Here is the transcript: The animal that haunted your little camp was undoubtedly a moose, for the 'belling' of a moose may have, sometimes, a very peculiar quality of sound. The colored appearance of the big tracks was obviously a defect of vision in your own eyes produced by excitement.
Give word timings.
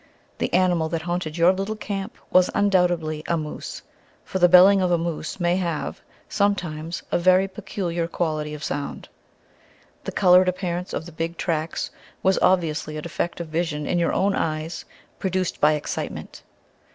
The 0.39 0.51
animal 0.51 0.89
that 0.89 1.03
haunted 1.03 1.37
your 1.37 1.53
little 1.53 1.75
camp 1.75 2.17
was 2.31 2.49
undoubtedly 2.55 3.21
a 3.27 3.37
moose, 3.37 3.83
for 4.25 4.39
the 4.39 4.49
'belling' 4.49 4.81
of 4.81 4.89
a 4.89 4.97
moose 4.97 5.39
may 5.39 5.57
have, 5.57 6.01
sometimes, 6.27 7.03
a 7.11 7.19
very 7.19 7.47
peculiar 7.47 8.07
quality 8.07 8.55
of 8.55 8.63
sound. 8.63 9.09
The 10.05 10.11
colored 10.11 10.49
appearance 10.49 10.91
of 10.93 11.05
the 11.05 11.11
big 11.11 11.37
tracks 11.37 11.91
was 12.23 12.39
obviously 12.41 12.97
a 12.97 13.01
defect 13.03 13.39
of 13.41 13.49
vision 13.49 13.85
in 13.85 13.99
your 13.99 14.11
own 14.11 14.33
eyes 14.33 14.85
produced 15.19 15.61
by 15.61 15.73
excitement. 15.73 16.41